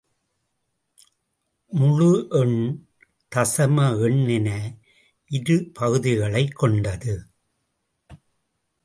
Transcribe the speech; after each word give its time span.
முழு 1.67 2.27
எண், 2.29 2.87
தசம 3.35 4.01
எண் 4.01 4.27
என 4.27 4.77
இரு 5.27 5.69
பகுதிகளைக் 5.73 6.55
கொண்டது. 6.55 7.25